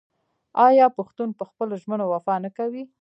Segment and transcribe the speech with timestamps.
[0.67, 2.83] آیا پښتون په خپلو ژمنو وفا نه کوي؟